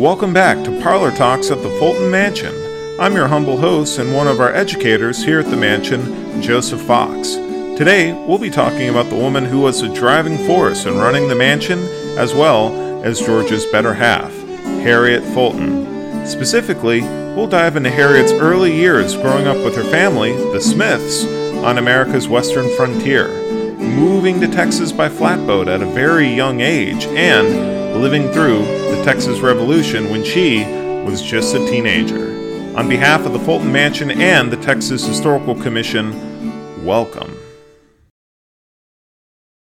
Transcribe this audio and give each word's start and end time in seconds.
Welcome 0.00 0.32
back 0.32 0.64
to 0.64 0.80
Parlor 0.80 1.10
Talks 1.10 1.50
at 1.50 1.62
the 1.62 1.68
Fulton 1.78 2.10
Mansion. 2.10 2.54
I'm 2.98 3.12
your 3.12 3.28
humble 3.28 3.58
host 3.58 3.98
and 3.98 4.14
one 4.14 4.28
of 4.28 4.40
our 4.40 4.50
educators 4.50 5.22
here 5.22 5.40
at 5.40 5.50
the 5.50 5.58
mansion, 5.58 6.40
Joseph 6.40 6.80
Fox. 6.80 7.34
Today, 7.76 8.14
we'll 8.26 8.38
be 8.38 8.48
talking 8.48 8.88
about 8.88 9.10
the 9.10 9.16
woman 9.16 9.44
who 9.44 9.60
was 9.60 9.82
the 9.82 9.92
driving 9.92 10.38
force 10.46 10.86
in 10.86 10.96
running 10.96 11.28
the 11.28 11.34
mansion, 11.34 11.80
as 12.16 12.32
well 12.32 12.72
as 13.04 13.20
George's 13.20 13.66
better 13.66 13.92
half, 13.92 14.34
Harriet 14.82 15.22
Fulton. 15.22 16.26
Specifically, 16.26 17.02
we'll 17.02 17.46
dive 17.46 17.76
into 17.76 17.90
Harriet's 17.90 18.32
early 18.32 18.74
years 18.74 19.14
growing 19.16 19.46
up 19.46 19.62
with 19.62 19.76
her 19.76 19.84
family, 19.84 20.32
the 20.54 20.62
Smiths, 20.62 21.26
on 21.62 21.76
America's 21.76 22.26
western 22.26 22.74
frontier, 22.74 23.28
moving 23.76 24.40
to 24.40 24.48
Texas 24.48 24.92
by 24.92 25.10
flatboat 25.10 25.68
at 25.68 25.82
a 25.82 25.86
very 25.92 26.26
young 26.26 26.62
age, 26.62 27.04
and 27.08 27.79
living 27.96 28.30
through 28.32 28.60
the 28.94 29.02
Texas 29.04 29.40
Revolution 29.40 30.10
when 30.10 30.24
she 30.24 30.64
was 31.04 31.20
just 31.22 31.54
a 31.54 31.58
teenager. 31.66 32.30
On 32.76 32.88
behalf 32.88 33.26
of 33.26 33.32
the 33.32 33.38
Fulton 33.38 33.70
Mansion 33.70 34.10
and 34.10 34.50
the 34.50 34.56
Texas 34.56 35.06
Historical 35.06 35.54
Commission, 35.54 36.84
welcome. 36.84 37.36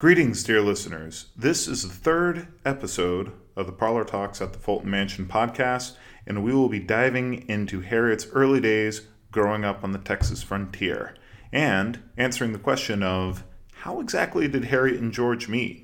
Greetings, 0.00 0.42
dear 0.42 0.60
listeners. 0.60 1.26
This 1.36 1.68
is 1.68 1.82
the 1.82 1.88
third 1.88 2.48
episode 2.64 3.32
of 3.54 3.66
the 3.66 3.72
Parlor 3.72 4.04
Talks 4.04 4.40
at 4.40 4.52
the 4.52 4.58
Fulton 4.58 4.90
Mansion 4.90 5.26
podcast, 5.26 5.96
and 6.26 6.42
we 6.42 6.54
will 6.54 6.68
be 6.68 6.80
diving 6.80 7.48
into 7.48 7.80
Harriet's 7.80 8.26
early 8.32 8.60
days 8.60 9.02
growing 9.30 9.64
up 9.64 9.84
on 9.84 9.92
the 9.92 9.98
Texas 9.98 10.42
frontier 10.42 11.14
and 11.52 12.00
answering 12.16 12.52
the 12.52 12.58
question 12.58 13.02
of 13.02 13.44
how 13.74 14.00
exactly 14.00 14.48
did 14.48 14.66
Harriet 14.66 15.00
and 15.00 15.12
George 15.12 15.48
meet? 15.48 15.81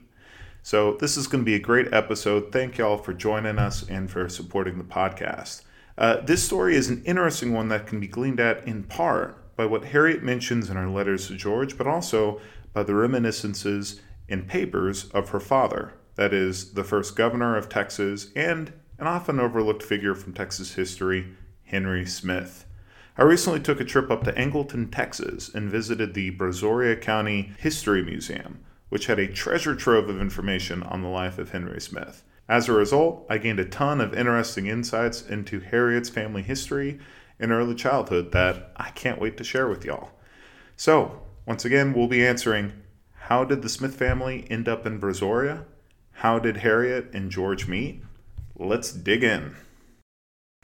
So, 0.69 0.99
this 1.01 1.17
is 1.17 1.27
going 1.27 1.43
to 1.43 1.47
be 1.47 1.55
a 1.55 1.59
great 1.59 1.95
episode. 1.95 2.53
Thank 2.53 2.77
y'all 2.77 2.99
for 2.99 3.15
joining 3.15 3.59
us 3.59 3.89
and 3.89 4.11
for 4.11 4.29
supporting 4.29 4.77
the 4.77 4.85
podcast. 4.85 5.63
Uh, 5.97 6.21
this 6.21 6.45
story 6.45 6.77
is 6.77 6.91
an 6.91 7.03
interesting 7.07 7.55
one 7.55 7.69
that 7.69 7.87
can 7.87 8.01
be 8.01 8.07
gleaned 8.07 8.39
at 8.39 8.69
in 8.69 8.85
part 8.85 9.57
by 9.57 9.65
what 9.65 9.87
Harriet 9.87 10.23
mentions 10.23 10.69
in 10.69 10.77
her 10.77 10.91
letters 10.91 11.27
to 11.29 11.37
George, 11.37 11.79
but 11.79 11.87
also 11.87 12.39
by 12.75 12.83
the 12.83 12.95
reminiscences 12.95 14.03
in 14.29 14.43
papers 14.45 15.09
of 15.13 15.31
her 15.31 15.41
father, 15.41 15.95
that 16.17 16.35
is, 16.35 16.75
the 16.75 16.85
first 16.85 17.17
governor 17.17 17.57
of 17.57 17.71
Texas 17.71 18.31
and 18.37 18.75
an 18.99 19.07
often 19.07 19.41
overlooked 19.41 19.83
figure 19.83 20.15
from 20.15 20.35
Texas 20.35 20.75
history, 20.75 21.29
Henry 21.65 22.05
Smith. 22.05 22.67
I 23.17 23.23
recently 23.23 23.61
took 23.61 23.81
a 23.81 23.87
trip 23.87 24.11
up 24.11 24.23
to 24.25 24.33
Angleton, 24.33 24.95
Texas, 24.95 25.49
and 25.49 25.71
visited 25.71 26.13
the 26.13 26.31
Brazoria 26.33 27.01
County 27.01 27.55
History 27.57 28.03
Museum, 28.03 28.59
which 28.89 29.07
had 29.07 29.19
a 29.19 29.27
treasure 29.27 29.75
trove 29.75 30.09
of 30.09 30.21
information 30.21 30.83
on 30.83 31.03
the 31.03 31.09
life 31.09 31.39
of 31.39 31.51
Henry 31.51 31.81
Smith. 31.81 32.25
As 32.49 32.69
a 32.69 32.73
result, 32.73 33.27
I 33.29 33.39
gained 33.39 33.61
a 33.61 33.65
ton 33.65 34.01
of 34.01 34.15
interesting 34.15 34.67
insights 34.67 35.23
into 35.23 35.61
Harriet's 35.61 36.09
family 36.09 36.43
history 36.43 36.99
and 37.39 37.53
early 37.53 37.75
childhood 37.75 38.33
that 38.33 38.73
I 38.77 38.91
can't 38.91 39.21
wait 39.21 39.37
to 39.37 39.45
share 39.45 39.69
with 39.69 39.85
y'all. 39.85 40.11
So, 40.77 41.23
once 41.47 41.65
again, 41.65 41.93
we'll 41.93 42.09
be 42.09 42.27
answering 42.27 42.73
how 43.13 43.45
did 43.45 43.61
the 43.61 43.69
Smith 43.69 43.95
family 43.95 44.47
end 44.51 44.69
up 44.69 44.87
in 44.87 45.01
Brazoria? 45.01 45.65
How 46.13 46.39
did 46.39 46.59
Harriet 46.59 47.11
and 47.13 47.31
George 47.31 47.69
meet? 47.69 48.03
Let's 48.57 48.93
dig 48.93 49.23
in. 49.23 49.55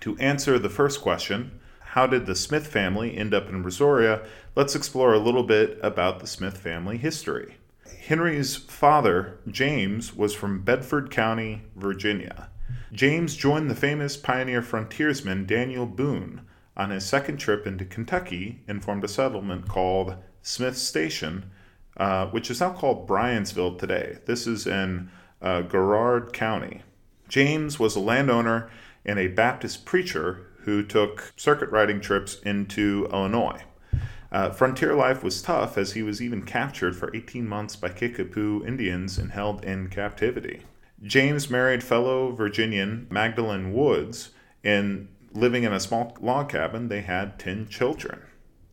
To 0.00 0.17
answer 0.19 0.58
the 0.58 0.70
first 0.70 1.00
question, 1.00 1.61
how 1.80 2.06
did 2.06 2.27
the 2.27 2.34
Smith 2.34 2.67
family 2.67 3.17
end 3.17 3.34
up 3.34 3.48
in 3.48 3.62
Brazoria? 3.62 4.27
Let's 4.56 4.75
explore 4.75 5.12
a 5.12 5.19
little 5.19 5.45
bit 5.45 5.78
about 5.83 6.20
the 6.20 6.27
Smith 6.27 6.56
family 6.56 6.97
history. 6.97 7.56
Henry's 8.00 8.56
father, 8.56 9.39
James, 9.48 10.14
was 10.14 10.34
from 10.34 10.62
Bedford 10.62 11.11
County, 11.11 11.62
Virginia. 11.77 12.51
James 12.92 13.36
joined 13.36 13.70
the 13.70 13.75
famous 13.75 14.17
pioneer 14.17 14.62
frontiersman 14.62 15.47
Daniel 15.47 15.86
Boone 15.86 16.42
on 16.77 16.91
his 16.91 17.05
second 17.05 17.39
trip 17.39 17.67
into 17.67 17.84
Kentucky 17.84 18.61
and 18.69 18.84
formed 18.84 19.05
a 19.05 19.09
settlement 19.09 19.69
called 19.69 20.17
Smith 20.42 20.77
Station, 20.77 21.51
uh, 21.96 22.27
which 22.27 22.51
is 22.51 22.61
now 22.61 22.73
called 22.73 23.08
Bryantsville 23.08 23.79
today. 23.79 24.18
This 24.27 24.47
is 24.47 24.67
in 24.67 25.11
uh, 25.41 25.63
Garrard 25.63 26.33
County. 26.33 26.83
James 27.29 27.79
was 27.79 27.97
a 27.97 28.01
landowner 28.01 28.70
and 29.05 29.18
a 29.18 29.29
Baptist 29.29 29.85
preacher 29.85 30.47
who 30.61 30.83
took 30.83 31.33
circuit 31.36 31.70
riding 31.70 32.01
trips 32.01 32.41
into 32.41 33.08
Illinois. 33.13 33.63
Uh, 34.34 34.50
frontier 34.50 34.96
life 34.96 35.22
was 35.22 35.40
tough 35.40 35.78
as 35.78 35.92
he 35.92 36.02
was 36.02 36.20
even 36.20 36.42
captured 36.42 36.96
for 36.96 37.14
18 37.14 37.46
months 37.46 37.77
by 37.77 37.89
Kickapoo 37.89 38.64
Indians 38.67 39.17
and 39.17 39.30
held 39.30 39.64
in 39.64 39.86
captivity. 39.86 40.62
James 41.05 41.48
married 41.48 41.84
fellow 41.84 42.33
Virginian 42.33 43.06
Magdalene 43.08 43.73
Woods, 43.73 44.30
and 44.64 45.06
living 45.33 45.62
in 45.62 45.73
a 45.73 45.78
small 45.78 46.17
log 46.20 46.48
cabin, 46.48 46.89
they 46.89 47.02
had 47.02 47.39
10 47.39 47.68
children. 47.68 48.23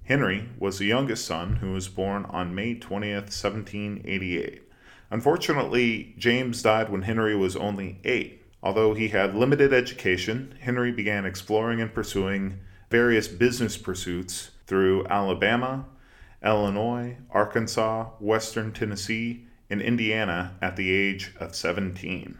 Henry 0.05 0.49
was 0.57 0.79
the 0.79 0.85
youngest 0.85 1.25
son 1.25 1.57
who 1.57 1.73
was 1.73 1.87
born 1.87 2.25
on 2.25 2.55
May 2.55 2.73
20th, 2.73 3.29
1788. 3.29 4.63
Unfortunately, 5.11 6.15
James 6.17 6.63
died 6.63 6.89
when 6.89 7.03
Henry 7.03 7.35
was 7.35 7.55
only 7.55 7.99
eight. 8.03 8.41
Although 8.63 8.95
he 8.95 9.09
had 9.09 9.35
limited 9.35 9.73
education, 9.73 10.55
Henry 10.61 10.91
began 10.91 11.23
exploring 11.23 11.79
and 11.79 11.93
pursuing 11.93 12.57
various 12.89 13.27
business 13.27 13.77
pursuits 13.77 14.49
through 14.71 15.05
Alabama, 15.07 15.83
Illinois, 16.41 17.17
Arkansas, 17.29 18.05
Western 18.21 18.71
Tennessee, 18.71 19.45
and 19.69 19.81
Indiana 19.81 20.55
at 20.61 20.77
the 20.77 20.89
age 20.91 21.33
of 21.41 21.53
17. 21.53 22.39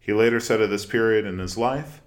He 0.00 0.12
later 0.12 0.40
said 0.40 0.60
of 0.60 0.68
this 0.68 0.84
period 0.84 1.24
in 1.24 1.38
his 1.38 1.56
life, 1.56 2.02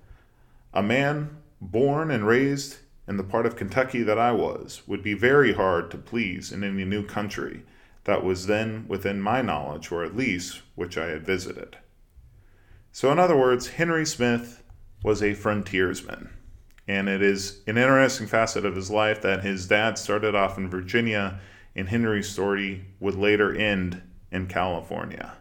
A 0.73 0.83
man 0.83 1.37
born 1.61 2.11
and 2.11 2.27
raised 2.27 2.79
in 3.07 3.15
the 3.15 3.23
part 3.23 3.45
of 3.45 3.55
Kentucky 3.55 4.03
that 4.03 4.19
I 4.19 4.33
was 4.33 4.81
would 4.85 5.01
be 5.01 5.13
very 5.13 5.53
hard 5.53 5.91
to 5.91 5.97
please 5.97 6.51
in 6.51 6.61
any 6.61 6.83
new 6.83 7.05
country 7.05 7.63
that 8.03 8.25
was 8.25 8.47
then 8.47 8.83
within 8.89 9.21
my 9.21 9.41
knowledge, 9.41 9.93
or 9.93 10.03
at 10.03 10.17
least 10.17 10.61
which 10.75 10.97
I 10.97 11.05
had 11.05 11.25
visited. 11.25 11.77
So, 12.91 13.13
in 13.13 13.17
other 13.17 13.37
words, 13.37 13.67
Henry 13.69 14.05
Smith 14.05 14.61
was 15.03 15.23
a 15.23 15.33
frontiersman. 15.33 16.36
And 16.87 17.09
it 17.09 17.21
is 17.21 17.61
an 17.67 17.77
interesting 17.77 18.27
facet 18.27 18.65
of 18.65 18.75
his 18.75 18.89
life 18.89 19.21
that 19.21 19.43
his 19.43 19.67
dad 19.67 19.97
started 19.97 20.35
off 20.35 20.57
in 20.57 20.69
Virginia, 20.69 21.39
and 21.75 21.89
Henry's 21.89 22.29
story 22.29 22.85
would 22.99 23.15
later 23.15 23.53
end 23.53 24.01
in 24.31 24.47
California. 24.47 25.33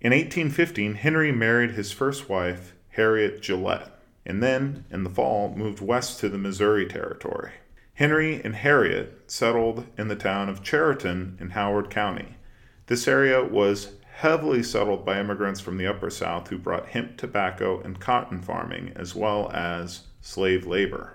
In 0.00 0.12
1815, 0.12 0.94
Henry 0.94 1.32
married 1.32 1.72
his 1.72 1.92
first 1.92 2.28
wife, 2.28 2.74
Harriet 2.90 3.42
Gillette, 3.42 3.90
and 4.24 4.42
then, 4.42 4.84
in 4.90 5.04
the 5.04 5.10
fall, 5.10 5.54
moved 5.56 5.80
west 5.80 6.20
to 6.20 6.28
the 6.28 6.38
Missouri 6.38 6.86
Territory. 6.86 7.52
Henry 7.94 8.40
and 8.42 8.54
Harriet 8.54 9.22
settled 9.26 9.86
in 9.98 10.08
the 10.08 10.16
town 10.16 10.48
of 10.48 10.62
Chariton 10.62 11.40
in 11.40 11.50
Howard 11.50 11.90
County. 11.90 12.36
This 12.86 13.06
area 13.06 13.44
was 13.44 13.92
heavily 14.12 14.62
settled 14.62 15.04
by 15.04 15.18
immigrants 15.18 15.60
from 15.60 15.78
the 15.78 15.86
Upper 15.86 16.10
South 16.10 16.48
who 16.48 16.58
brought 16.58 16.88
hemp, 16.88 17.16
tobacco, 17.16 17.80
and 17.80 17.98
cotton 17.98 18.40
farming, 18.40 18.92
as 18.94 19.14
well 19.14 19.50
as 19.52 20.02
slave 20.20 20.66
labor. 20.66 21.14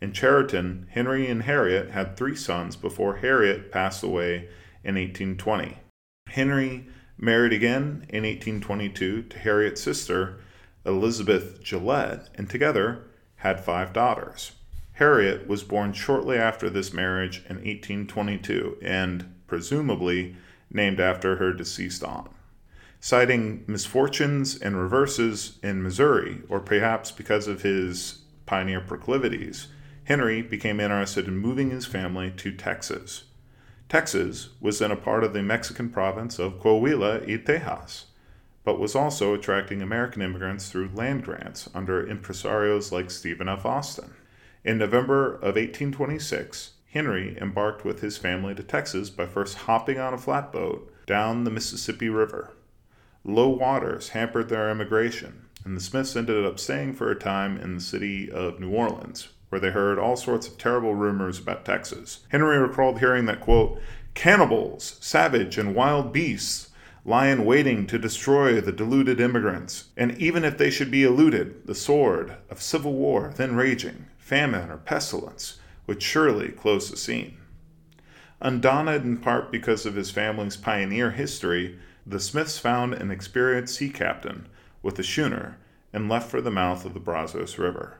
In 0.00 0.12
Chariton, 0.12 0.86
Henry 0.90 1.28
and 1.28 1.44
Harriet 1.44 1.90
had 1.90 2.16
three 2.16 2.34
sons 2.34 2.74
before 2.74 3.16
Harriet 3.16 3.70
passed 3.70 4.02
away 4.02 4.48
in 4.82 4.96
1820. 4.96 5.78
Henry 6.26 6.88
married 7.16 7.52
again 7.52 8.04
in 8.08 8.24
1822 8.24 9.22
to 9.22 9.38
Harriet's 9.38 9.80
sister, 9.80 10.40
Elizabeth 10.84 11.62
Gillette, 11.62 12.28
and 12.34 12.50
together 12.50 13.04
had 13.36 13.60
five 13.60 13.92
daughters. 13.92 14.52
Harriet 14.94 15.46
was 15.46 15.62
born 15.62 15.92
shortly 15.92 16.36
after 16.36 16.68
this 16.68 16.92
marriage 16.92 17.38
in 17.48 17.56
1822 17.56 18.78
and, 18.82 19.32
presumably, 19.46 20.36
named 20.72 21.00
after 21.00 21.36
her 21.36 21.52
deceased 21.52 22.02
aunt. 22.02 22.28
Citing 23.00 23.64
misfortunes 23.66 24.56
and 24.60 24.76
reverses 24.76 25.58
in 25.62 25.82
Missouri, 25.82 26.42
or 26.48 26.60
perhaps 26.60 27.10
because 27.10 27.48
of 27.48 27.62
his 27.62 28.22
pioneer 28.46 28.80
proclivities, 28.80 29.68
Henry 30.04 30.42
became 30.42 30.80
interested 30.80 31.28
in 31.28 31.36
moving 31.36 31.70
his 31.70 31.86
family 31.86 32.30
to 32.36 32.52
Texas. 32.52 33.24
Texas 33.88 34.50
was 34.60 34.78
then 34.78 34.90
a 34.90 34.96
part 34.96 35.22
of 35.22 35.32
the 35.32 35.42
Mexican 35.42 35.90
province 35.90 36.38
of 36.38 36.60
Coahuila 36.60 37.26
y 37.26 37.42
Tejas, 37.44 38.04
but 38.64 38.78
was 38.78 38.94
also 38.94 39.34
attracting 39.34 39.82
American 39.82 40.22
immigrants 40.22 40.70
through 40.70 40.90
land 40.94 41.24
grants 41.24 41.68
under 41.74 42.06
impresarios 42.06 42.92
like 42.92 43.10
Stephen 43.10 43.48
F. 43.48 43.66
Austin. 43.66 44.14
In 44.64 44.78
November 44.78 45.34
of 45.34 45.56
1826, 45.56 46.71
Henry 46.92 47.38
embarked 47.40 47.86
with 47.86 48.02
his 48.02 48.18
family 48.18 48.54
to 48.54 48.62
Texas 48.62 49.08
by 49.08 49.24
first 49.24 49.56
hopping 49.56 49.98
on 49.98 50.12
a 50.12 50.18
flatboat 50.18 50.92
down 51.06 51.44
the 51.44 51.50
Mississippi 51.50 52.10
River. 52.10 52.50
Low 53.24 53.48
waters 53.48 54.10
hampered 54.10 54.50
their 54.50 54.68
emigration, 54.68 55.46
and 55.64 55.74
the 55.74 55.80
Smiths 55.80 56.14
ended 56.16 56.44
up 56.44 56.60
staying 56.60 56.92
for 56.92 57.10
a 57.10 57.18
time 57.18 57.56
in 57.56 57.76
the 57.76 57.80
city 57.80 58.30
of 58.30 58.60
New 58.60 58.70
Orleans, 58.70 59.28
where 59.48 59.58
they 59.58 59.70
heard 59.70 59.98
all 59.98 60.16
sorts 60.16 60.46
of 60.46 60.58
terrible 60.58 60.94
rumors 60.94 61.38
about 61.38 61.64
Texas. 61.64 62.26
Henry 62.28 62.58
recalled 62.58 62.98
hearing 62.98 63.24
that, 63.24 63.40
quote, 63.40 63.80
cannibals, 64.12 64.98
savage, 65.00 65.56
and 65.56 65.74
wild 65.74 66.12
beasts 66.12 66.68
lie 67.06 67.28
in 67.28 67.46
waiting 67.46 67.86
to 67.86 67.98
destroy 67.98 68.60
the 68.60 68.70
deluded 68.70 69.18
immigrants. 69.18 69.84
And 69.96 70.18
even 70.18 70.44
if 70.44 70.58
they 70.58 70.68
should 70.68 70.90
be 70.90 71.04
eluded, 71.04 71.66
the 71.66 71.74
sword 71.74 72.36
of 72.50 72.60
civil 72.60 72.92
war 72.92 73.32
then 73.34 73.56
raging, 73.56 74.04
famine 74.18 74.70
or 74.70 74.76
pestilence, 74.76 75.58
would 75.86 76.02
surely 76.02 76.48
close 76.48 76.90
the 76.90 76.96
scene. 76.96 77.36
Undaunted 78.40 79.04
in 79.04 79.18
part 79.18 79.52
because 79.52 79.86
of 79.86 79.94
his 79.94 80.10
family's 80.10 80.56
pioneer 80.56 81.12
history, 81.12 81.78
the 82.06 82.18
Smiths 82.18 82.58
found 82.58 82.94
an 82.94 83.10
experienced 83.10 83.76
sea 83.76 83.90
captain 83.90 84.48
with 84.82 84.98
a 84.98 85.04
schooner 85.04 85.58
and 85.92 86.08
left 86.08 86.30
for 86.30 86.40
the 86.40 86.50
mouth 86.50 86.84
of 86.84 86.94
the 86.94 87.00
Brazos 87.00 87.58
River. 87.58 87.98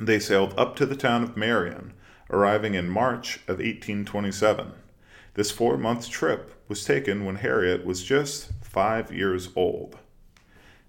They 0.00 0.18
sailed 0.18 0.54
up 0.58 0.74
to 0.76 0.86
the 0.86 0.96
town 0.96 1.22
of 1.22 1.36
Marion, 1.36 1.92
arriving 2.30 2.74
in 2.74 2.88
March 2.88 3.36
of 3.46 3.58
1827. 3.58 4.72
This 5.34 5.50
four 5.50 5.76
month 5.76 6.08
trip 6.08 6.60
was 6.68 6.84
taken 6.84 7.24
when 7.24 7.36
Harriet 7.36 7.84
was 7.84 8.02
just 8.02 8.50
five 8.62 9.12
years 9.12 9.50
old. 9.54 9.98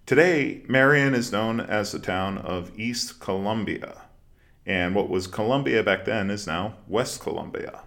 Today, 0.05 0.63
Marion 0.67 1.13
is 1.13 1.31
known 1.31 1.59
as 1.59 1.91
the 1.91 1.99
town 1.99 2.37
of 2.37 2.71
East 2.79 3.19
Columbia, 3.19 4.03
and 4.65 4.95
what 4.95 5.09
was 5.09 5.27
Columbia 5.27 5.83
back 5.83 6.05
then 6.05 6.29
is 6.29 6.47
now 6.47 6.75
West 6.87 7.21
Columbia. 7.21 7.81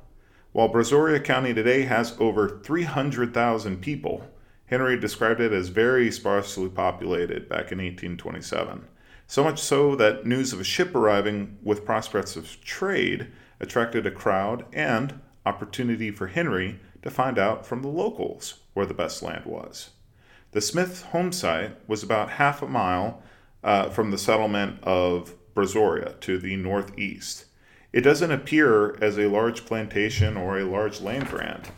While 0.52 0.68
Brazoria 0.68 1.22
County 1.22 1.52
today 1.52 1.82
has 1.82 2.16
over 2.18 2.60
300,000 2.62 3.80
people, 3.80 4.28
Henry 4.66 4.98
described 4.98 5.40
it 5.40 5.52
as 5.52 5.68
very 5.68 6.10
sparsely 6.10 6.68
populated 6.68 7.48
back 7.48 7.72
in 7.72 7.78
1827. 7.78 8.86
So 9.26 9.44
much 9.44 9.60
so 9.60 9.94
that 9.96 10.26
news 10.26 10.52
of 10.52 10.60
a 10.60 10.64
ship 10.64 10.94
arriving 10.94 11.58
with 11.62 11.84
prospects 11.84 12.36
of 12.36 12.62
trade 12.64 13.28
attracted 13.60 14.06
a 14.06 14.10
crowd 14.10 14.64
and 14.72 15.20
opportunity 15.44 16.10
for 16.10 16.28
Henry 16.28 16.80
to 17.02 17.10
find 17.10 17.38
out 17.38 17.66
from 17.66 17.82
the 17.82 17.88
locals 17.88 18.60
where 18.74 18.86
the 18.86 18.94
best 18.94 19.22
land 19.22 19.44
was. 19.44 19.90
The 20.52 20.60
Smith 20.60 21.02
home 21.02 21.32
site 21.32 21.76
was 21.88 22.02
about 22.02 22.30
half 22.30 22.62
a 22.62 22.66
mile 22.66 23.22
uh, 23.62 23.90
from 23.90 24.10
the 24.10 24.18
settlement 24.18 24.82
of 24.82 25.34
Brazoria 25.58 26.20
to 26.20 26.38
the 26.38 26.54
northeast. 26.54 27.46
It 27.92 28.02
doesn't 28.02 28.30
appear 28.30 28.94
as 29.02 29.18
a 29.18 29.26
large 29.26 29.66
plantation 29.66 30.36
or 30.36 30.56
a 30.56 30.64
large 30.64 31.00
land 31.00 31.26
grant 31.26 31.72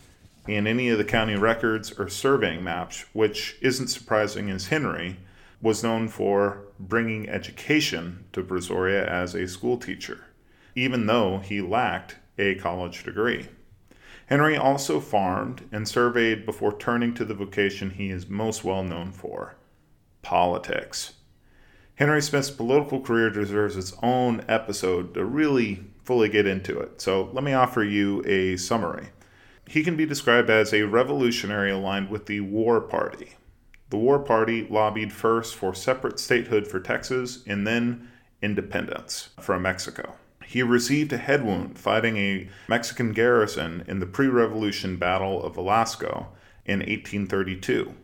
in 0.47 0.67
any 0.67 0.91
of 0.91 0.99
the 0.99 1.05
county 1.05 1.35
records 1.35 1.91
or 1.99 2.11
surveying 2.11 2.63
maps, 2.63 3.07
which 3.15 3.57
isn't 3.63 3.89
surprising 3.89 4.51
as 4.51 4.67
Henry 4.67 5.17
was 5.63 5.83
known 5.83 6.09
for 6.09 6.65
bringing 6.79 7.27
education 7.31 8.27
to 8.35 8.43
Brazoria 8.43 9.07
as 9.07 9.35
a 9.35 9.49
school 9.49 9.79
teacher, 9.79 10.27
even 10.75 11.07
though 11.07 11.39
he 11.39 11.63
lacked 11.63 12.17
a 12.37 12.57
college 12.57 13.03
degree. 13.03 13.49
Henry 14.27 14.59
also 14.59 15.01
farmed 15.01 15.67
and 15.73 15.89
surveyed 15.89 16.45
before 16.45 16.77
turning 16.77 17.15
to 17.15 17.25
the 17.25 17.35
vocation 17.35 17.89
he 17.89 18.11
is 18.11 18.29
most 18.29 18.63
well 18.63 18.85
known 18.85 19.11
for 19.11 19.55
politics. 20.21 21.15
Henry 22.01 22.23
Smith's 22.23 22.51
political 22.51 22.99
career 22.99 23.29
deserves 23.29 23.77
its 23.77 23.93
own 24.03 24.43
episode 24.49 25.13
to 25.13 25.23
really 25.23 25.85
fully 26.03 26.31
get 26.31 26.47
into 26.47 26.81
it, 26.81 26.99
so 26.99 27.25
let 27.35 27.45
me 27.45 27.53
offer 27.53 27.85
you 27.85 28.23
a 28.25 28.57
summary. 28.57 29.11
He 29.69 29.85
can 29.85 29.99
be 29.99 30.07
described 30.07 30.49
as 30.49 30.73
a 30.73 30.85
revolutionary 30.85 31.71
aligned 31.71 32.09
with 32.09 32.25
the 32.25 32.41
War 32.41 32.81
Party. 32.81 33.35
The 33.91 33.99
War 33.99 34.19
Party 34.19 34.67
lobbied 34.67 35.13
first 35.13 35.55
for 35.55 35.75
separate 35.75 36.19
statehood 36.19 36.67
for 36.67 36.81
Texas 36.81 37.43
and 37.47 37.67
then 37.67 38.09
independence 38.41 39.29
from 39.39 39.61
Mexico. 39.61 40.15
He 40.43 40.63
received 40.63 41.13
a 41.13 41.19
head 41.19 41.45
wound 41.45 41.79
fighting 41.79 42.17
a 42.17 42.49
Mexican 42.67 43.13
garrison 43.13 43.85
in 43.87 43.99
the 44.01 44.07
pre 44.07 44.29
revolution 44.29 44.97
Battle 44.97 45.43
of 45.43 45.57
Velasco 45.57 46.29
in 46.65 46.79
1832. 46.79 47.95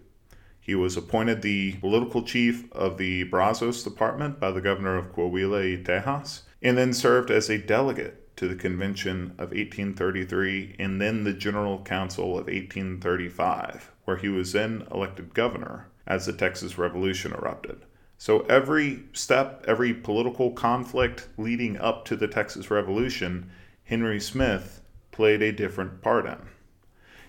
He 0.67 0.75
was 0.75 0.97
appointed 0.97 1.43
the 1.43 1.75
political 1.75 2.25
chief 2.25 2.65
of 2.73 2.99
the 2.99 3.23
Brazos 3.23 3.85
Department 3.85 4.41
by 4.41 4.51
the 4.51 4.61
governor 4.61 4.97
of 4.97 5.15
Coahuila 5.15 5.77
y 5.77 5.83
Tejas, 5.85 6.41
and 6.61 6.77
then 6.77 6.93
served 6.93 7.31
as 7.31 7.49
a 7.49 7.57
delegate 7.57 8.37
to 8.37 8.49
the 8.49 8.57
Convention 8.57 9.31
of 9.39 9.53
1833 9.53 10.75
and 10.81 11.01
then 11.01 11.23
the 11.23 11.33
General 11.33 11.79
Council 11.85 12.31
of 12.31 12.47
1835, 12.47 13.93
where 14.07 14.17
he 14.17 14.29
was 14.29 14.51
then 14.51 14.85
elected 14.91 15.35
governor 15.35 15.87
as 16.05 16.27
the 16.27 16.33
Texas 16.33 16.77
Revolution 16.77 17.33
erupted. 17.33 17.85
So 18.19 18.41
every 18.47 19.05
step, 19.13 19.65
every 19.69 19.95
political 19.95 20.51
conflict 20.51 21.29
leading 21.39 21.79
up 21.79 22.05
to 22.07 22.17
the 22.17 22.27
Texas 22.27 22.73
Revolution, 22.73 23.53
Henry 23.85 24.19
Smith 24.19 24.81
played 25.13 25.43
a 25.43 25.53
different 25.53 26.03
part 26.03 26.27
in. 26.27 26.49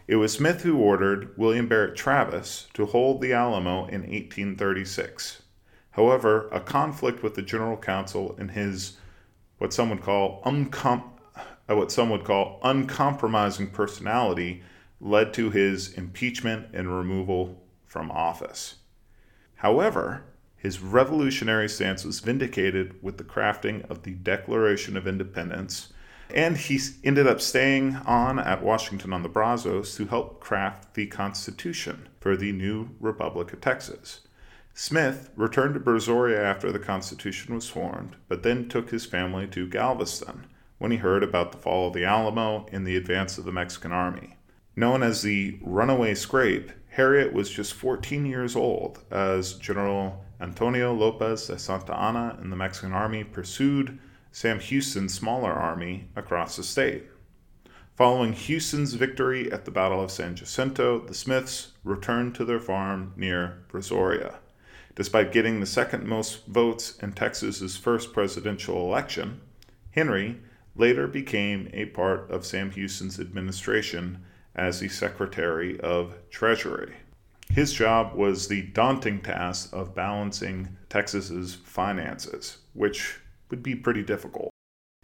It 0.08 0.16
was 0.16 0.32
Smith 0.32 0.62
who 0.62 0.78
ordered 0.78 1.38
William 1.38 1.68
Barrett 1.68 1.98
Travis 1.98 2.68
to 2.74 2.86
hold 2.86 3.20
the 3.20 3.34
Alamo 3.34 3.88
in 3.88 4.02
1836. 4.04 5.42
However, 5.92 6.48
a 6.50 6.62
conflict 6.62 7.22
with 7.22 7.36
the 7.36 7.42
General 7.42 7.76
Council 7.76 8.34
and 8.40 8.52
his 8.52 8.98
what 9.58 9.74
some 9.74 9.90
would 9.90 10.02
call 10.02 10.42
uncom- 10.44 11.10
uh, 11.36 11.76
what 11.76 11.92
some 11.92 12.10
would 12.10 12.24
call 12.24 12.60
uncompromising 12.64 13.72
personality 13.72 14.64
led 15.02 15.34
to 15.34 15.50
his 15.50 15.92
impeachment 15.94 16.68
and 16.74 16.96
removal 16.96 17.62
from 17.86 18.10
office. 18.12 18.76
However, 19.56 20.24
his 20.56 20.80
revolutionary 20.80 21.68
stance 21.68 22.06
was 22.06 22.22
vindicated 22.22 22.96
with 23.04 23.18
the 23.18 23.24
crafting 23.24 23.90
of 23.90 24.04
the 24.04 24.12
Declaration 24.12 24.96
of 24.96 25.06
Independence, 25.08 25.92
and 26.34 26.58
he 26.58 26.80
ended 27.04 27.28
up 27.28 27.42
staying 27.42 27.96
on 28.06 28.40
at 28.40 28.64
Washington 28.64 29.14
on 29.14 29.24
the 29.24 29.30
Brazos 29.30 29.96
to 29.96 30.06
help 30.06 30.40
craft 30.40 30.94
the 30.94 31.08
Constitution 31.08 32.10
for 32.20 32.36
the 32.36 32.52
new 32.52 32.90
Republic 33.00 33.54
of 33.54 33.62
Texas. 33.62 34.22
Smith 34.74 35.32
returned 35.36 35.74
to 35.74 35.80
Brazoria 35.80 36.38
after 36.38 36.72
the 36.72 36.80
Constitution 36.80 37.56
was 37.56 37.70
formed, 37.70 38.16
but 38.28 38.44
then 38.44 38.70
took 38.70 38.92
his 38.92 39.06
family 39.06 39.48
to 39.48 39.68
Galveston 39.68 40.46
when 40.78 40.92
he 40.92 40.98
heard 40.98 41.24
about 41.24 41.52
the 41.52 41.58
fall 41.58 41.88
of 41.88 41.94
the 41.94 42.06
Alamo 42.06 42.68
and 42.72 42.86
the 42.86 42.96
advance 42.96 43.38
of 43.38 43.46
the 43.46 43.52
Mexican 43.52 43.92
army. 43.92 44.36
Known 44.76 45.02
as 45.02 45.24
the 45.24 45.58
Runaway 45.62 46.14
Scrape, 46.14 46.72
Harriet 46.90 47.34
was 47.34 47.50
just 47.50 47.74
14 47.74 48.26
years 48.26 48.56
old 48.56 49.00
as 49.10 49.54
General 49.54 50.24
Antonio 50.40 50.94
Lopez 50.94 51.48
de 51.48 51.58
Santa 51.58 51.98
Anna 52.00 52.38
and 52.40 52.52
the 52.52 52.56
Mexican 52.56 52.94
army 52.94 53.24
pursued 53.24 53.98
Sam 54.38 54.60
Houston's 54.60 55.16
smaller 55.16 55.52
army 55.52 56.10
across 56.16 56.58
the 56.58 56.64
state. 56.64 57.06
Following 57.96 58.34
Houston's 58.34 58.94
victory 58.94 59.52
at 59.52 59.66
the 59.66 59.72
Battle 59.72 60.00
of 60.00 60.12
San 60.12 60.36
Jacinto, 60.36 61.00
the 61.00 61.16
Smiths 61.16 61.72
returned 61.84 62.36
to 62.36 62.46
their 62.46 62.60
farm 62.60 63.14
near 63.16 63.64
Brazoria. 63.68 64.36
Despite 64.94 65.32
getting 65.32 65.60
the 65.60 65.66
second 65.66 66.06
most 66.06 66.46
votes 66.46 67.00
in 67.02 67.14
Texas's 67.14 67.78
first 67.78 68.14
presidential 68.14 68.78
election, 68.78 69.42
Henry 69.90 70.38
later 70.76 71.08
became 71.08 71.68
a 71.74 71.86
part 71.86 72.30
of 72.30 72.46
Sam 72.46 72.70
Houston's 72.70 73.20
administration 73.20 74.24
as 74.54 74.80
the 74.80 74.88
Secretary 74.88 75.80
of 75.80 76.14
Treasury. 76.30 76.94
His 77.50 77.74
job 77.74 78.14
was 78.14 78.48
the 78.48 78.62
daunting 78.62 79.20
task 79.20 79.74
of 79.74 79.96
balancing 79.96 80.78
Texas's 80.90 81.56
finances, 81.56 82.60
which 82.74 83.18
would 83.50 83.64
be 83.64 83.76
pretty 83.76 84.04
difficult. 84.04 84.50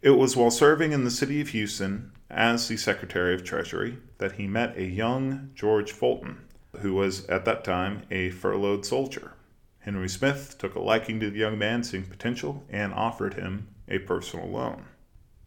It 0.01 0.11
was 0.11 0.35
while 0.35 0.51
serving 0.51 0.91
in 0.91 1.05
the 1.05 1.11
city 1.11 1.39
of 1.39 1.49
Houston 1.49 2.11
as 2.29 2.67
the 2.67 2.75
Secretary 2.77 3.33
of 3.33 3.43
Treasury 3.43 3.97
that 4.17 4.33
he 4.33 4.47
met 4.47 4.77
a 4.77 4.83
young 4.83 5.51
George 5.55 5.91
Fulton, 5.91 6.45
who 6.79 6.93
was 6.93 7.25
at 7.27 7.45
that 7.45 7.63
time 7.63 8.03
a 8.11 8.29
furloughed 8.31 8.85
soldier. 8.85 9.33
Henry 9.79 10.09
Smith 10.09 10.57
took 10.57 10.75
a 10.75 10.81
liking 10.81 11.19
to 11.19 11.29
the 11.29 11.39
young 11.39 11.57
man, 11.57 11.83
seeing 11.83 12.03
potential, 12.03 12.65
and 12.69 12.93
offered 12.93 13.35
him 13.35 13.67
a 13.87 13.99
personal 13.99 14.47
loan. 14.47 14.85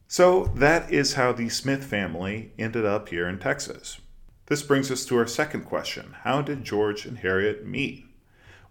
So 0.09 0.53
that 0.55 0.91
is 0.91 1.15
how 1.15 1.33
the 1.33 1.49
Smith 1.49 1.85
family 1.85 2.53
ended 2.59 2.85
up 2.85 3.09
here 3.09 3.29
in 3.29 3.39
Texas. 3.39 4.01
This 4.47 4.63
brings 4.63 4.91
us 4.91 5.05
to 5.07 5.19
our 5.19 5.27
second 5.27 5.65
question 5.65 6.15
How 6.23 6.41
did 6.41 6.65
George 6.65 7.05
and 7.05 7.19
Harriet 7.19 7.67
meet? 7.67 8.06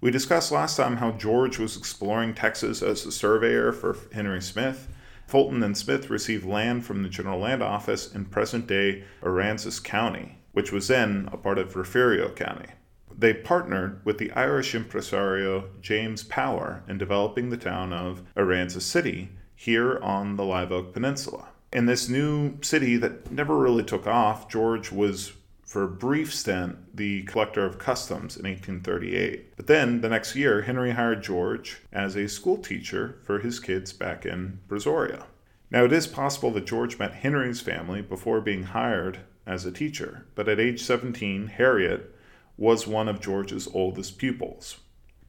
We 0.01 0.11
discussed 0.11 0.51
last 0.51 0.77
time 0.77 0.97
how 0.97 1.11
George 1.11 1.57
was 1.57 1.77
exploring 1.77 2.33
Texas 2.33 2.81
as 2.81 3.05
a 3.05 3.11
surveyor 3.11 3.71
for 3.71 3.97
Henry 4.13 4.41
Smith. 4.41 4.87
Fulton 5.25 5.63
and 5.63 5.77
Smith 5.77 6.09
received 6.09 6.45
land 6.45 6.85
from 6.85 7.01
the 7.01 7.09
General 7.09 7.39
Land 7.39 7.63
Office 7.63 8.13
in 8.13 8.25
present 8.25 8.67
day 8.67 9.03
Aransas 9.23 9.83
County, 9.83 10.37
which 10.51 10.71
was 10.71 10.87
then 10.87 11.29
a 11.31 11.37
part 11.37 11.57
of 11.57 11.75
Refugio 11.75 12.29
County. 12.29 12.67
They 13.17 13.33
partnered 13.33 14.05
with 14.05 14.17
the 14.17 14.31
Irish 14.33 14.75
impresario 14.75 15.69
James 15.81 16.23
Power 16.23 16.83
in 16.87 16.97
developing 16.97 17.49
the 17.49 17.57
town 17.57 17.93
of 17.93 18.21
Aransas 18.35 18.81
City 18.81 19.29
here 19.55 19.97
on 19.99 20.35
the 20.35 20.43
Live 20.43 20.71
Oak 20.71 20.93
Peninsula. 20.93 21.47
In 21.71 21.85
this 21.85 22.09
new 22.09 22.61
city 22.61 22.97
that 22.97 23.31
never 23.31 23.57
really 23.57 23.83
took 23.83 24.05
off, 24.05 24.49
George 24.49 24.91
was 24.91 25.31
for 25.65 25.83
a 25.83 25.89
brief 25.89 26.33
stint 26.33 26.95
the 26.95 27.23
collector 27.23 27.65
of 27.65 27.79
customs 27.79 28.37
in 28.37 28.43
1838. 28.43 29.55
But 29.57 29.67
then, 29.67 30.01
the 30.01 30.09
next 30.09 30.35
year, 30.35 30.61
Henry 30.61 30.91
hired 30.91 31.23
George 31.23 31.81
as 31.91 32.15
a 32.15 32.29
school 32.29 32.57
teacher 32.57 33.17
for 33.23 33.39
his 33.39 33.59
kids 33.59 33.91
back 33.91 34.25
in 34.25 34.59
Brazoria. 34.69 35.23
Now, 35.71 35.83
it 35.83 35.91
is 35.91 36.07
possible 36.07 36.51
that 36.51 36.67
George 36.67 36.99
met 36.99 37.15
Henry's 37.15 37.61
family 37.61 38.01
before 38.01 38.39
being 38.39 38.63
hired 38.63 39.19
as 39.45 39.65
a 39.65 39.71
teacher, 39.71 40.25
but 40.35 40.47
at 40.47 40.59
age 40.59 40.83
17, 40.83 41.47
Harriet 41.47 42.15
was 42.57 42.87
one 42.87 43.07
of 43.07 43.19
George's 43.19 43.67
oldest 43.73 44.17
pupils. 44.17 44.77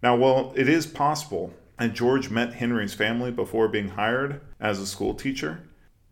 Now, 0.02 0.16
while 0.16 0.52
it 0.54 0.68
is 0.68 0.86
possible 0.86 1.54
that 1.78 1.94
George 1.94 2.30
met 2.30 2.54
Henry's 2.54 2.94
family 2.94 3.30
before 3.30 3.68
being 3.68 3.88
hired 3.88 4.40
as 4.60 4.78
a 4.78 4.86
school 4.86 5.14
teacher, 5.14 5.62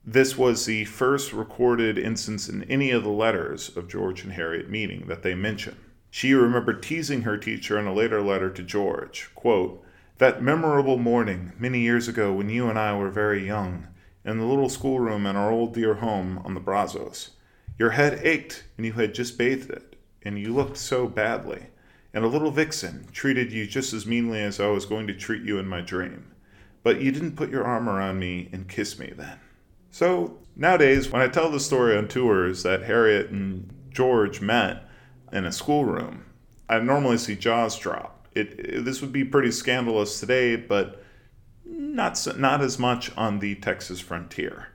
this 0.07 0.37
was 0.37 0.67
the 0.67 0.85
first 0.85 1.33
recorded 1.33 1.97
instance 1.97 2.47
in 2.47 2.63
any 2.65 2.91
of 2.91 3.03
the 3.03 3.09
letters 3.09 3.75
of 3.75 3.89
George 3.89 4.23
and 4.23 4.35
Harriet 4.35 4.69
meeting 4.69 5.07
that 5.07 5.23
they 5.23 5.35
mention. 5.35 5.77
She 6.11 6.35
remembered 6.35 6.83
teasing 6.83 7.23
her 7.23 7.39
teacher 7.39 7.79
in 7.79 7.87
a 7.87 7.95
later 7.95 8.21
letter 8.21 8.51
to 8.51 8.63
George, 8.63 9.31
quote, 9.35 9.83
That 10.19 10.43
memorable 10.43 10.99
morning, 10.99 11.53
many 11.59 11.81
years 11.81 12.07
ago, 12.07 12.35
when 12.35 12.51
you 12.51 12.69
and 12.69 12.79
I 12.79 12.95
were 12.97 13.11
very 13.11 13.47
young, 13.47 13.87
in 14.27 14.39
the 14.39 14.45
little 14.45 14.69
schoolroom 14.69 15.25
in 15.25 15.37
our 15.37 15.51
old 15.51 15.73
dear 15.73 15.95
home 15.95 16.39
on 16.45 16.53
the 16.53 16.61
Brazos. 16.61 17.31
Your 17.79 17.91
head 17.91 18.21
ached, 18.23 18.65
and 18.77 18.85
you 18.85 18.93
had 18.93 19.15
just 19.15 19.39
bathed 19.39 19.71
it, 19.71 19.97
and 20.23 20.39
you 20.39 20.53
looked 20.53 20.77
so 20.77 21.09
badly. 21.09 21.69
And 22.13 22.25
a 22.25 22.29
little 22.29 22.51
vixen 22.51 23.09
treated 23.11 23.53
you 23.53 23.67
just 23.67 23.95
as 23.95 24.07
meanly 24.07 24.41
as 24.41 24.61
I 24.61 24.67
was 24.69 24.85
going 24.85 25.07
to 25.07 25.15
treat 25.15 25.43
you 25.43 25.59
in 25.59 25.67
my 25.67 25.81
dream. 25.81 26.31
But 26.83 27.01
you 27.01 27.11
didn't 27.11 27.37
put 27.37 27.51
your 27.51 27.65
arm 27.65 27.89
around 27.89 28.19
me 28.19 28.51
and 28.53 28.69
kiss 28.69 28.99
me 28.99 29.11
then. 29.17 29.41
So 29.95 30.39
nowadays, 30.57 31.09
when 31.09 31.23
I 31.23 31.29
tell 31.29 31.53
the 31.53 31.61
story 31.61 31.97
on 31.97 32.09
tours 32.09 32.65
that 32.65 32.83
Harriet 32.83 33.31
and 33.31 33.73
George 33.91 34.41
met 34.41 34.89
in 35.33 35.45
a 35.45 35.53
schoolroom, 35.53 36.25
I 36.69 36.81
normally 36.81 37.17
see 37.17 37.37
jaws 37.37 37.79
drop. 37.79 38.27
It, 38.35 38.59
it, 38.59 38.85
this 38.85 39.01
would 39.01 39.13
be 39.13 39.25
pretty 39.25 39.53
scandalous 39.53 40.19
today, 40.19 40.57
but 40.57 41.05
not 41.65 42.19
so, 42.19 42.33
not 42.33 42.61
as 42.61 42.77
much 42.77 43.17
on 43.17 43.39
the 43.39 43.55
Texas 43.55 44.01
frontier. 44.01 44.67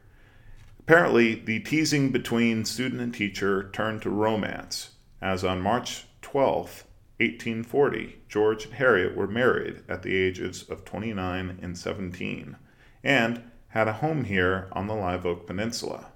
Apparently, 0.80 1.36
the 1.36 1.60
teasing 1.60 2.14
between 2.14 2.64
student 2.64 3.02
and 3.02 3.14
teacher 3.14 3.70
turned 3.74 4.02
to 4.04 4.10
romance, 4.10 4.92
as 5.22 5.44
on 5.44 5.60
March 5.60 6.06
12, 6.22 6.86
1840, 7.18 8.20
George 8.30 8.64
and 8.64 8.76
Harriet 8.76 9.18
were 9.18 9.28
married 9.28 9.84
at 9.90 10.02
the 10.02 10.16
ages 10.16 10.64
of 10.70 10.86
29 10.86 11.60
and 11.62 11.78
17, 11.78 12.56
and 13.04 13.44
had 13.70 13.88
a 13.88 13.94
home 13.94 14.26
here 14.26 14.68
on 14.72 14.88
the 14.88 14.96
Live 14.96 15.26
Oak 15.26 15.48
Peninsula. 15.48 16.08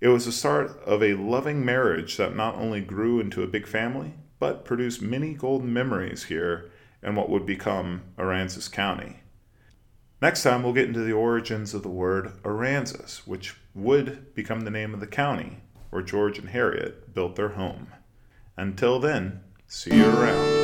It 0.00 0.08
was 0.08 0.26
the 0.26 0.32
start 0.32 0.78
of 0.84 1.02
a 1.02 1.14
loving 1.14 1.64
marriage 1.64 2.16
that 2.16 2.36
not 2.36 2.56
only 2.56 2.80
grew 2.80 3.20
into 3.20 3.42
a 3.42 3.46
big 3.46 3.66
family, 3.66 4.14
but 4.38 4.64
produced 4.64 5.00
many 5.00 5.32
golden 5.32 5.72
memories 5.72 6.24
here 6.24 6.70
in 7.02 7.14
what 7.14 7.30
would 7.30 7.46
become 7.46 8.02
Aransas 8.18 8.70
County. 8.70 9.20
Next 10.20 10.42
time, 10.42 10.62
we'll 10.62 10.72
get 10.72 10.88
into 10.88 11.04
the 11.04 11.12
origins 11.12 11.74
of 11.74 11.82
the 11.82 11.88
word 11.88 12.32
Aransas, 12.42 13.26
which 13.26 13.56
would 13.74 14.34
become 14.34 14.60
the 14.60 14.70
name 14.70 14.94
of 14.94 15.00
the 15.00 15.06
county 15.06 15.62
where 15.90 16.02
George 16.02 16.38
and 16.38 16.50
Harriet 16.50 17.14
built 17.14 17.36
their 17.36 17.50
home. 17.50 17.88
Until 18.56 18.98
then, 18.98 19.40
see 19.66 19.96
you 19.96 20.06
around. 20.06 20.55